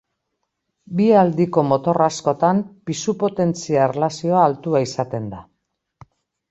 Bi 1.01 1.09
aldiko 1.23 1.65
motor 1.73 2.01
askotan 2.07 2.63
pisu-potentzia 2.91 3.87
erlazioa 3.91 4.43
altua 4.49 4.87
izaten 4.91 5.31
da. 5.37 5.49